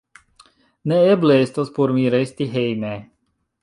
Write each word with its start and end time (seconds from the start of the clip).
Neeble 0.93 1.37
estas 1.43 1.71
por 1.79 1.97
mi 2.01 2.09
resti 2.19 2.53
hejme! 2.59 2.95